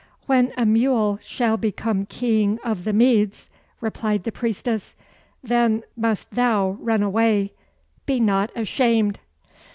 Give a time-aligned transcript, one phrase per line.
[0.25, 3.51] "When a mule shall become king of the Medes
[3.81, 4.95] (replied the priestess)
[5.43, 7.53] then must thou run away
[8.07, 9.19] be not ashamed."